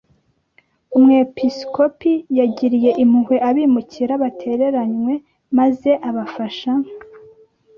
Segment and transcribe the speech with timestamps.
[0.97, 5.13] Umwepiskopi yagiriye impuhwe abimukira batereranywe,
[5.57, 6.71] maze abafasha.